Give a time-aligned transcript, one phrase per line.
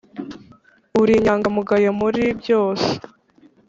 [1.01, 2.89] uri inyangamugayommuri byose